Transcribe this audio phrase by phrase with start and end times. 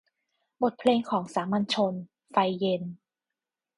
[0.63, 1.93] บทเพลงของสามัญชน-
[2.31, 2.83] ไฟเย็น